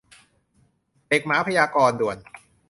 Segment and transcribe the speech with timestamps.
[1.09, 2.17] เด็กหมาพยากรณ์ ด่วน!